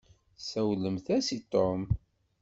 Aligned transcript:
Tsawlemt-as 0.39 1.27
i 1.37 1.39
Tom. 1.51 1.79